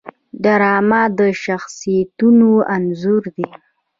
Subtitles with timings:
[0.43, 3.47] ډرامه د شخصیتونو انځور دی